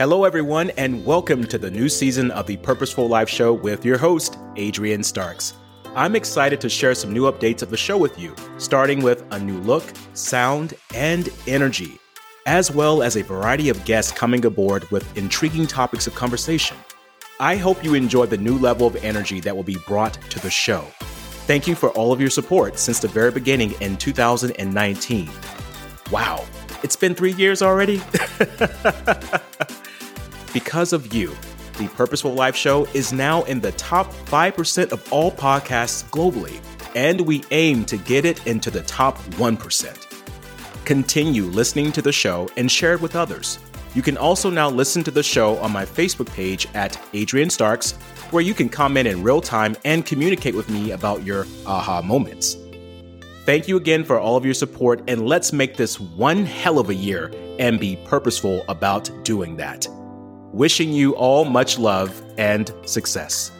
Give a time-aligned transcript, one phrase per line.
[0.00, 3.98] Hello, everyone, and welcome to the new season of the Purposeful Life Show with your
[3.98, 5.52] host, Adrian Starks.
[5.94, 9.38] I'm excited to share some new updates of the show with you, starting with a
[9.38, 9.84] new look,
[10.14, 11.98] sound, and energy,
[12.46, 16.78] as well as a variety of guests coming aboard with intriguing topics of conversation.
[17.38, 20.50] I hope you enjoy the new level of energy that will be brought to the
[20.50, 20.80] show.
[21.46, 25.30] Thank you for all of your support since the very beginning in 2019.
[26.10, 26.46] Wow,
[26.82, 28.00] it's been three years already?
[30.52, 31.34] because of you,
[31.78, 36.60] the Purposeful Life Show is now in the top 5% of all podcasts globally,
[36.94, 40.06] and we aim to get it into the top 1%.
[40.84, 43.58] Continue listening to the show and share it with others.
[43.94, 47.92] You can also now listen to the show on my Facebook page at Adrian Starks,
[48.30, 52.56] where you can comment in real time and communicate with me about your aha moments.
[53.46, 56.90] Thank you again for all of your support, and let's make this one hell of
[56.90, 59.88] a year and be purposeful about doing that.
[60.52, 63.52] Wishing you all much love and success.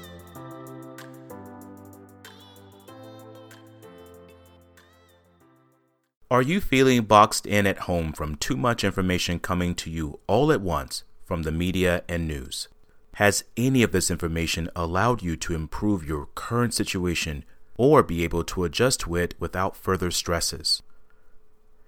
[6.33, 10.51] Are you feeling boxed in at home from too much information coming to you all
[10.51, 12.67] at once from the media and news?
[13.15, 17.45] Has any of this information allowed you to improve your current situation
[17.77, 20.83] or be able to adjust to it without further stresses?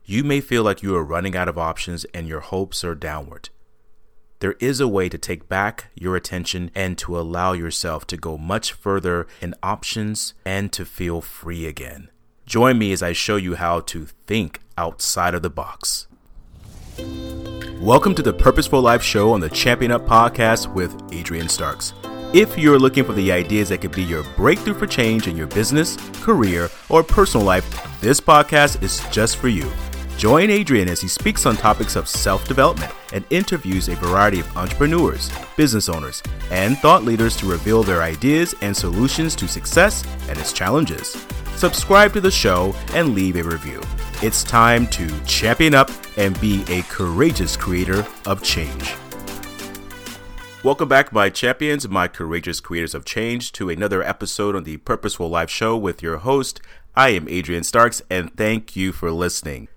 [0.04, 3.48] You may feel like you are running out of options and your hopes are downward.
[4.42, 8.36] There is a way to take back your attention and to allow yourself to go
[8.36, 12.10] much further in options and to feel free again.
[12.44, 16.08] Join me as I show you how to think outside of the box.
[17.80, 21.92] Welcome to the Purposeful Life Show on the Champion Up podcast with Adrian Starks.
[22.34, 25.46] If you're looking for the ideas that could be your breakthrough for change in your
[25.46, 27.64] business, career, or personal life,
[28.00, 29.70] this podcast is just for you.
[30.16, 34.56] Join Adrian as he speaks on topics of self development and interviews a variety of
[34.56, 40.38] entrepreneurs, business owners, and thought leaders to reveal their ideas and solutions to success and
[40.38, 41.26] its challenges
[41.62, 43.80] subscribe to the show, and leave a review.
[44.20, 48.96] It's time to champion up and be a courageous creator of change.
[50.64, 55.28] Welcome back, my champions, my courageous creators of change, to another episode on the Purposeful
[55.28, 56.60] Life Show with your host.
[56.96, 59.68] I am Adrian Starks, and thank you for listening.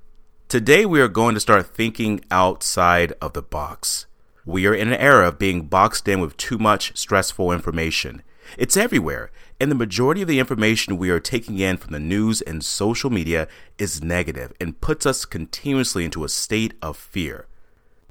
[0.48, 4.06] Today, we are going to start thinking outside of the box.
[4.46, 8.22] We are in an era of being boxed in with too much stressful information.
[8.56, 12.44] It's everywhere, and the majority of the information we are taking in from the news
[12.44, 13.48] and social media
[13.80, 17.48] is negative and puts us continuously into a state of fear.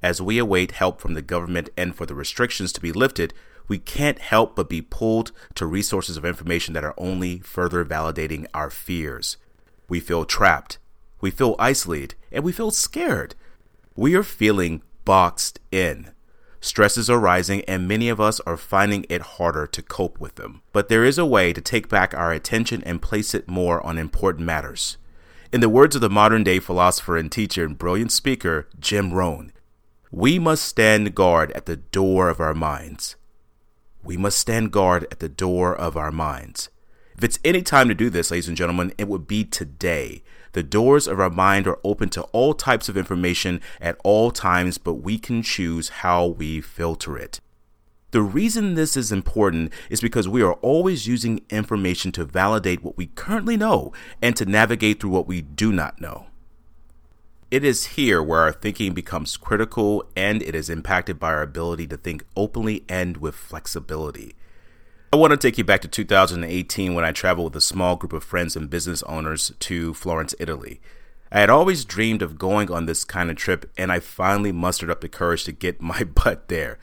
[0.03, 3.33] As we await help from the government and for the restrictions to be lifted,
[3.69, 8.47] we can't help but be pulled to resources of information that are only further validating
[8.53, 9.37] our fears.
[9.89, 10.79] We feel trapped,
[11.25, 13.35] we feel isolated, and we feel scared.
[13.97, 16.11] We are feeling boxed in.
[16.61, 20.63] Stresses are rising, and many of us are finding it harder to cope with them.
[20.73, 23.99] But there is a way to take back our attention and place it more on
[23.99, 24.97] important matters.
[25.53, 29.53] In the words of the modern day philosopher and teacher and brilliant speaker, Jim Rohn,
[30.11, 33.17] we must stand guard at the door of our minds.
[34.03, 36.71] We must stand guard at the door of our minds.
[37.17, 40.23] If it's any time to do this, ladies and gentlemen, it would be today.
[40.55, 44.79] The doors of our mind are open to all types of information at all times,
[44.79, 47.41] but we can choose how we filter it.
[48.13, 52.97] The reason this is important is because we are always using information to validate what
[52.97, 53.93] we currently know
[54.23, 56.27] and to navigate through what we do not know.
[57.51, 61.89] It is here where our thinking becomes critical and it is impacted by our ability
[61.89, 64.37] to think openly and with flexibility.
[65.15, 68.13] I want to take you back to 2018 when I traveled with a small group
[68.13, 70.81] of friends and business owners to Florence, Italy.
[71.31, 74.91] I had always dreamed of going on this kind of trip, and I finally mustered
[74.91, 76.81] up the courage to get my butt there.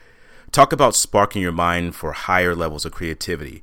[0.50, 3.62] Talk about sparking your mind for higher levels of creativity.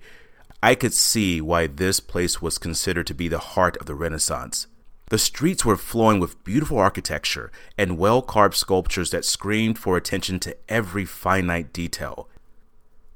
[0.62, 4.68] I could see why this place was considered to be the heart of the Renaissance.
[5.10, 10.40] The streets were flowing with beautiful architecture and well carved sculptures that screamed for attention
[10.42, 12.30] to every finite detail.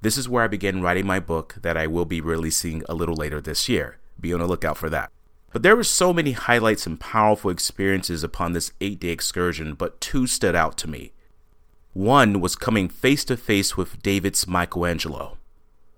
[0.03, 3.15] This is where I began writing my book that I will be releasing a little
[3.15, 3.99] later this year.
[4.19, 5.09] Be on the lookout for that.
[5.53, 10.01] But there were so many highlights and powerful experiences upon this eight day excursion, but
[10.01, 11.13] two stood out to me.
[11.93, 15.37] One was coming face to face with David's Michelangelo.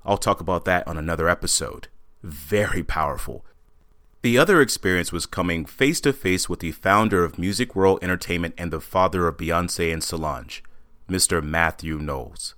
[0.06, 1.88] I'll talk about that on another episode.
[2.22, 3.44] Very powerful.
[4.22, 8.54] The other experience was coming face to face with the founder of Music World Entertainment
[8.56, 10.62] and the father of Beyonce and Solange,
[11.10, 11.42] Mr.
[11.42, 12.54] Mathew Knowles.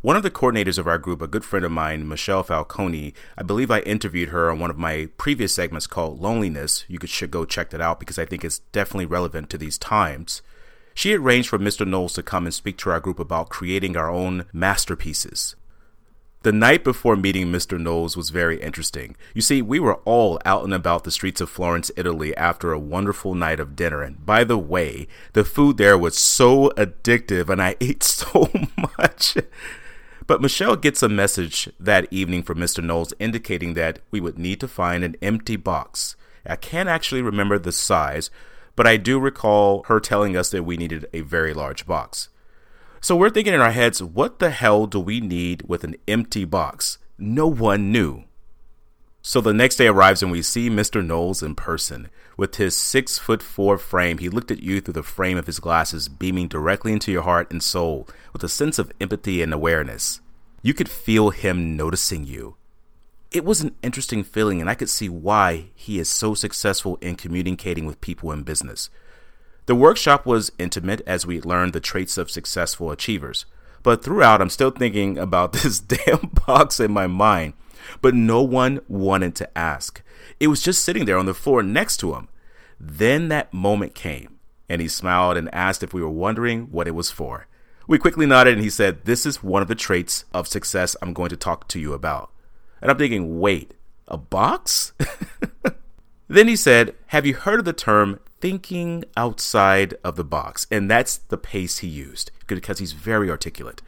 [0.00, 3.42] One of the coordinators of our group, a good friend of mine, Michelle Falcone, I
[3.42, 6.84] believe I interviewed her on one of my previous segments called Loneliness.
[6.86, 9.76] You could should go check that out because I think it's definitely relevant to these
[9.76, 10.40] times.
[10.94, 11.84] She arranged for Mr.
[11.84, 15.56] Knowles to come and speak to our group about creating our own masterpieces.
[16.42, 17.76] The night before meeting Mr.
[17.80, 19.16] Knowles was very interesting.
[19.34, 22.78] You see, we were all out and about the streets of Florence, Italy after a
[22.78, 24.02] wonderful night of dinner.
[24.02, 28.48] And by the way, the food there was so addictive and I ate so
[28.98, 29.36] much.
[30.28, 32.84] But Michelle gets a message that evening from Mr.
[32.84, 36.16] Knowles indicating that we would need to find an empty box.
[36.44, 38.30] I can't actually remember the size,
[38.76, 42.28] but I do recall her telling us that we needed a very large box.
[43.00, 46.44] So we're thinking in our heads, what the hell do we need with an empty
[46.44, 46.98] box?
[47.16, 48.24] No one knew.
[49.22, 51.04] So the next day arrives and we see Mr.
[51.04, 52.10] Knowles in person.
[52.38, 55.58] With his six foot four frame, he looked at you through the frame of his
[55.58, 60.20] glasses, beaming directly into your heart and soul with a sense of empathy and awareness.
[60.62, 62.54] You could feel him noticing you.
[63.32, 67.16] It was an interesting feeling, and I could see why he is so successful in
[67.16, 68.88] communicating with people in business.
[69.66, 73.46] The workshop was intimate as we learned the traits of successful achievers.
[73.82, 77.54] But throughout, I'm still thinking about this damn box in my mind.
[78.00, 80.02] But no one wanted to ask.
[80.40, 82.28] It was just sitting there on the floor next to him.
[82.78, 84.38] Then that moment came,
[84.68, 87.46] and he smiled and asked if we were wondering what it was for.
[87.86, 91.12] We quickly nodded, and he said, This is one of the traits of success I'm
[91.12, 92.30] going to talk to you about.
[92.80, 93.74] And I'm thinking, wait,
[94.06, 94.92] a box?
[96.28, 100.66] then he said, Have you heard of the term thinking outside of the box.
[100.70, 103.82] And that's the pace he used because he's very articulate.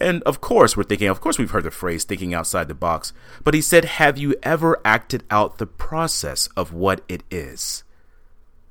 [0.00, 3.12] And of course, we're thinking, of course, we've heard the phrase thinking outside the box.
[3.44, 7.84] But he said, Have you ever acted out the process of what it is?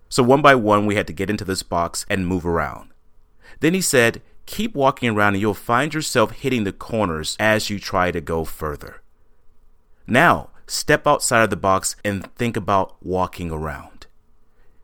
[0.10, 2.90] So one by one, we had to get into this box and move around.
[3.60, 7.80] Then he said, Keep walking around and you'll find yourself hitting the corners as you
[7.80, 9.04] try to go further.
[10.08, 14.08] Now, step outside of the box and think about walking around.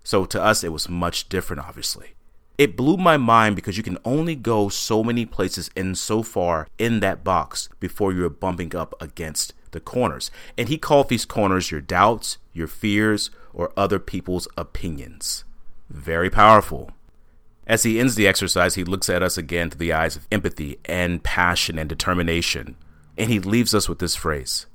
[0.04, 2.15] So to us, it was much different, obviously.
[2.58, 6.68] It blew my mind because you can only go so many places and so far
[6.78, 10.32] in that box before you're bumping up against the corners.
[10.58, 15.44] And he called these corners your doubts, your fears, or other people's opinions.
[15.90, 16.92] Very powerful.
[17.68, 20.80] As he ends the exercise, he looks at us again through the eyes of empathy
[20.86, 22.78] and passion and determination.
[23.18, 24.66] And he leaves us with this phrase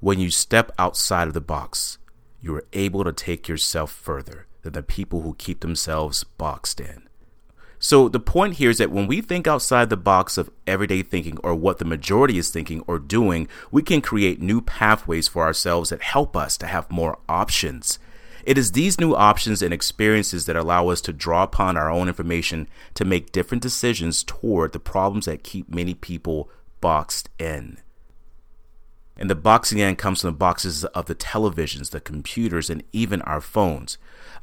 [0.00, 1.98] When you step outside of the box,
[2.40, 7.08] you are able to take yourself further than the people who keep themselves boxed in.
[7.84, 11.36] So the point here is that when we think outside the box of everyday thinking
[11.44, 15.90] or what the majority is thinking or doing, we can create new pathways for ourselves
[15.90, 17.98] that help us to have more options.
[18.46, 22.08] It is these new options and experiences that allow us to draw upon our own
[22.08, 26.48] information to make different decisions toward the problems that keep many people
[26.80, 27.76] boxed in.
[29.16, 33.22] And the boxing in comes from the boxes of the televisions, the computers, and even
[33.22, 33.96] our phones.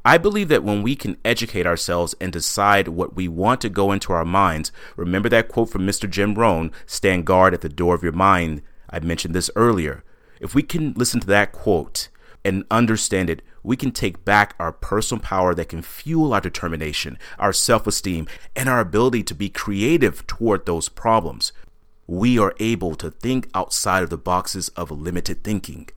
[0.04, 3.92] I believe that when we can educate ourselves and decide what we want to go
[3.92, 6.10] into our minds, remember that quote from Mr.
[6.10, 8.62] Jim Rohn stand guard at the door of your mind.
[8.90, 10.04] I mentioned this earlier.
[10.40, 12.08] If we can listen to that quote
[12.44, 17.20] and understand it, we can take back our personal power that can fuel our determination,
[17.38, 21.52] our self esteem, and our ability to be creative toward those problems.
[22.14, 25.88] We are able to think outside of the boxes of limited thinking.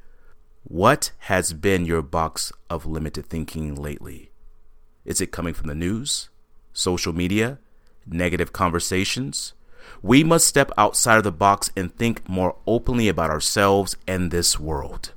[0.63, 4.31] What has been your box of limited thinking lately?
[5.05, 6.29] Is it coming from the news,
[6.73, 7.59] social media,
[8.07, 9.55] negative conversations?
[10.03, 14.56] We must step outside of the box and think more openly about ourselves and this
[14.56, 15.15] world.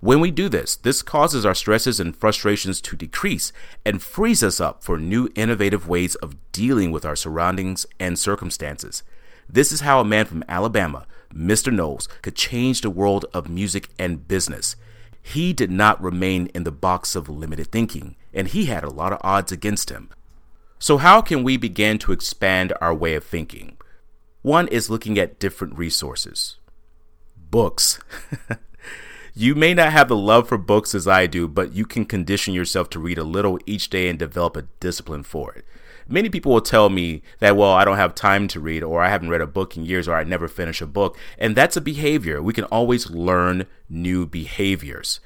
[0.00, 3.52] When we do this, this causes our stresses and frustrations to decrease
[3.84, 9.02] and frees us up for new innovative ways of dealing with our surroundings and circumstances.
[9.52, 11.72] This is how a man from Alabama, Mr.
[11.72, 14.76] Knowles, could change the world of music and business.
[15.20, 19.12] He did not remain in the box of limited thinking, and he had a lot
[19.12, 20.10] of odds against him.
[20.78, 23.76] So, how can we begin to expand our way of thinking?
[24.42, 26.56] One is looking at different resources.
[27.36, 27.98] Books.
[29.34, 32.54] you may not have the love for books as I do, but you can condition
[32.54, 35.64] yourself to read a little each day and develop a discipline for it
[36.10, 39.08] many people will tell me that, well, I don't have time to read, or I
[39.08, 41.16] haven't read a book in years, or I never finish a book.
[41.38, 42.42] And that's a behavior.
[42.42, 45.20] We can always learn new behaviors.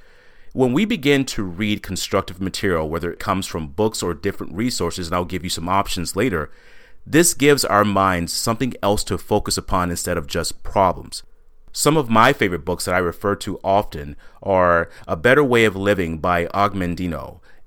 [0.53, 5.09] When we begin to read constructive material, whether it comes from books or different resources,
[5.09, 6.51] and I'll give you some options later,
[7.07, 11.23] this gives our minds something else to focus upon instead of just problems.
[11.73, 15.75] Some of my favorite books that I refer to often are A Better Way of
[15.75, 16.77] Living by Og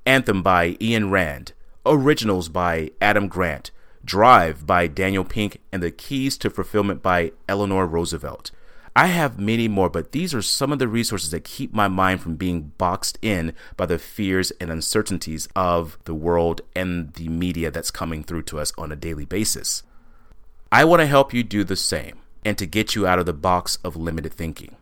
[0.06, 1.52] Anthem by Ayn Rand,
[1.90, 3.72] Originals by Adam Grant,
[4.04, 8.52] Drive by Daniel Pink, and The Keys to Fulfillment by Eleanor Roosevelt.
[8.96, 12.22] I have many more, but these are some of the resources that keep my mind
[12.22, 17.70] from being boxed in by the fears and uncertainties of the world and the media
[17.70, 19.84] that's coming through to us on a daily basis.
[20.72, 23.34] I want to help you do the same and to get you out of the
[23.34, 24.76] box of limited thinking.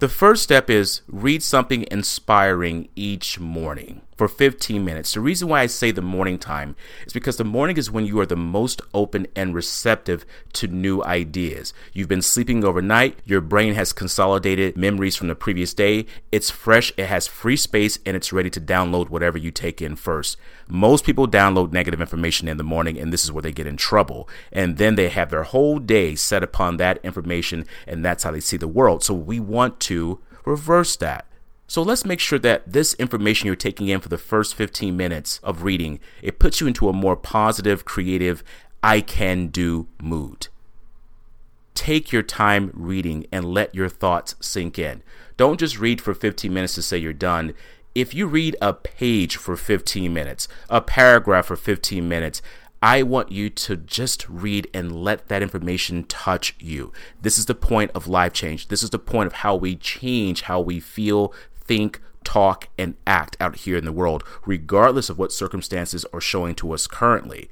[0.00, 5.14] The first step is read something inspiring each morning for 15 minutes.
[5.14, 8.18] The reason why I say the morning time is because the morning is when you
[8.20, 10.24] are the most open and receptive
[10.54, 11.72] to new ideas.
[11.92, 16.92] You've been sleeping overnight, your brain has consolidated memories from the previous day, it's fresh,
[16.96, 20.36] it has free space, and it's ready to download whatever you take in first.
[20.68, 23.76] Most people download negative information in the morning, and this is where they get in
[23.76, 24.28] trouble.
[24.52, 28.40] And then they have their whole day set upon that information, and that's how they
[28.40, 29.02] see the world.
[29.02, 31.26] So we want to reverse that.
[31.66, 35.40] So let's make sure that this information you're taking in for the first 15 minutes
[35.42, 38.44] of reading, it puts you into a more positive, creative,
[38.82, 40.48] I can do mood.
[41.74, 45.02] Take your time reading and let your thoughts sink in.
[45.36, 47.54] Don't just read for 15 minutes to say you're done.
[47.94, 52.42] If you read a page for 15 minutes, a paragraph for 15 minutes,
[52.84, 56.92] I want you to just read and let that information touch you.
[57.18, 58.68] This is the point of life change.
[58.68, 63.38] This is the point of how we change how we feel, think, talk, and act
[63.40, 67.48] out here in the world, regardless of what circumstances are showing to us currently.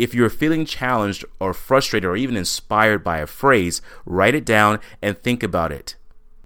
[0.00, 4.80] If you're feeling challenged or frustrated or even inspired by a phrase, write it down
[5.00, 5.94] and think about it.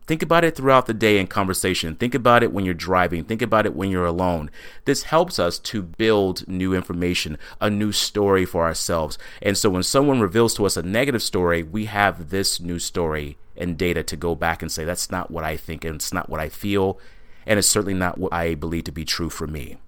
[0.06, 1.94] Think about it throughout the day in conversation.
[1.94, 3.24] Think about it when you're driving.
[3.24, 4.50] Think about it when you're alone.
[4.84, 9.16] This helps us to build new information, a new story for ourselves.
[9.40, 13.38] And so when someone reveals to us a negative story, we have this new story
[13.56, 16.28] and data to go back and say, that's not what I think and it's not
[16.28, 16.98] what I feel.
[17.46, 19.78] And it's certainly not what I believe to be true for me.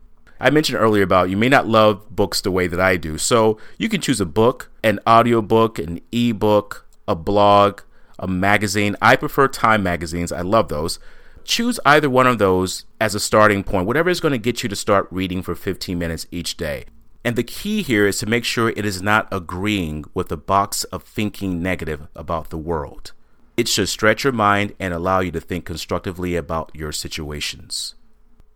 [0.41, 3.19] I mentioned earlier about you may not love books the way that I do.
[3.19, 7.81] So you can choose a book, an audiobook, an ebook, a blog,
[8.19, 8.97] a magazine.
[9.01, 10.33] I prefer Time magazines.
[10.33, 10.99] I love those.
[11.45, 14.69] Choose either one of those as a starting point, whatever is going to get you
[14.69, 16.87] to start reading for 15 minutes each day.
[17.25, 20.85] And the key here is to make sure it is not agreeing with the box
[20.85, 23.13] of thinking negative about the world.
[23.57, 27.95] It should stretch your mind and allow you to think constructively about your situations.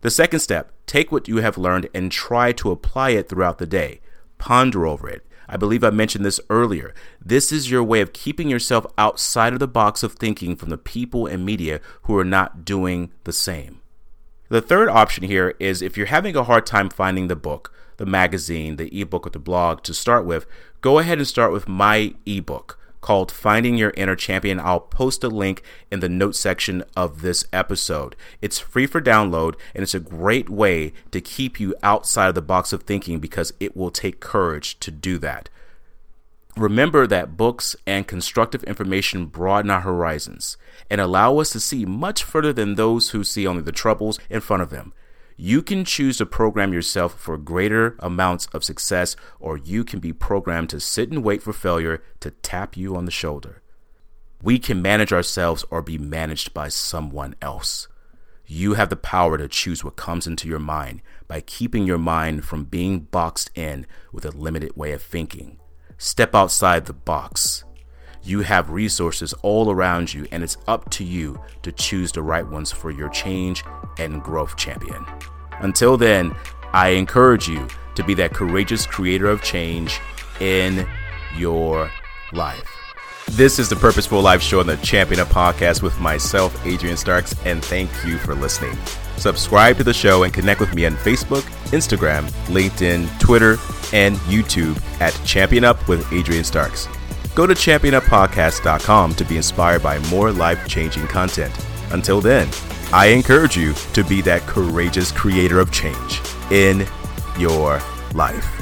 [0.01, 3.65] The second step take what you have learned and try to apply it throughout the
[3.65, 4.01] day.
[4.37, 5.25] Ponder over it.
[5.51, 6.93] I believe I mentioned this earlier.
[7.23, 10.77] This is your way of keeping yourself outside of the box of thinking from the
[10.77, 13.81] people and media who are not doing the same.
[14.47, 18.05] The third option here is if you're having a hard time finding the book, the
[18.05, 20.45] magazine, the ebook, or the blog to start with,
[20.79, 24.59] go ahead and start with my ebook called Finding Your Inner Champion.
[24.59, 28.15] I'll post a link in the notes section of this episode.
[28.41, 32.41] It's free for download and it's a great way to keep you outside of the
[32.41, 35.49] box of thinking because it will take courage to do that.
[36.57, 40.57] Remember that books and constructive information broaden our horizons
[40.89, 44.41] and allow us to see much further than those who see only the troubles in
[44.41, 44.93] front of them.
[45.37, 50.13] You can choose to program yourself for greater amounts of success, or you can be
[50.13, 53.61] programmed to sit and wait for failure to tap you on the shoulder.
[54.43, 57.87] We can manage ourselves or be managed by someone else.
[58.45, 62.43] You have the power to choose what comes into your mind by keeping your mind
[62.43, 65.59] from being boxed in with a limited way of thinking.
[65.97, 67.63] Step outside the box.
[68.23, 72.47] You have resources all around you, and it's up to you to choose the right
[72.47, 73.63] ones for your change
[73.97, 75.05] and growth champion.
[75.59, 76.35] Until then,
[76.71, 79.99] I encourage you to be that courageous creator of change
[80.39, 80.87] in
[81.35, 81.89] your
[82.31, 82.69] life.
[83.31, 87.35] This is the Purposeful Life Show on the Champion Up podcast with myself, Adrian Starks,
[87.45, 88.77] and thank you for listening.
[89.17, 93.53] Subscribe to the show and connect with me on Facebook, Instagram, LinkedIn, Twitter,
[93.93, 96.87] and YouTube at Champion Up with Adrian Starks.
[97.33, 101.53] Go to championuppodcast.com to be inspired by more life changing content.
[101.91, 102.49] Until then,
[102.91, 106.21] I encourage you to be that courageous creator of change
[106.51, 106.85] in
[107.37, 107.81] your
[108.13, 108.60] life.